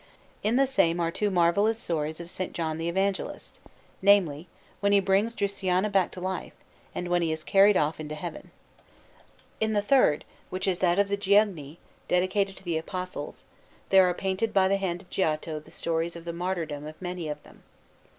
In 0.41 0.55
the 0.55 0.65
same 0.65 0.99
are 0.99 1.11
two 1.11 1.29
marvellous 1.29 1.77
stories 1.77 2.19
of 2.19 2.25
S. 2.25 2.49
John 2.53 2.79
the 2.79 2.89
Evangelist 2.89 3.59
namely, 4.01 4.47
when 4.79 4.93
he 4.93 4.99
brings 4.99 5.35
Drusiana 5.35 5.91
back 5.91 6.09
to 6.13 6.19
life, 6.19 6.55
and 6.95 7.07
when 7.07 7.21
he 7.21 7.31
is 7.31 7.43
carried 7.43 7.77
off 7.77 7.99
into 7.99 8.15
Heaven. 8.15 8.49
In 9.59 9.73
the 9.73 9.81
third, 9.83 10.25
which 10.49 10.67
is 10.67 10.79
that 10.79 10.97
of 10.97 11.07
the 11.07 11.17
Giugni, 11.17 11.77
dedicated 12.07 12.57
to 12.57 12.63
the 12.63 12.79
Apostles, 12.79 13.45
there 13.89 14.09
are 14.09 14.15
painted 14.15 14.55
by 14.55 14.67
the 14.67 14.77
hand 14.77 15.03
of 15.03 15.09
Giotto 15.11 15.59
the 15.59 15.69
stories 15.69 16.15
of 16.15 16.25
the 16.25 16.33
martyrdom 16.33 16.87
of 16.87 16.99
many 16.99 17.27
of 17.29 17.43
them. 17.43 17.61